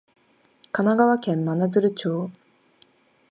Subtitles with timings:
[0.71, 2.31] 神奈川県真鶴町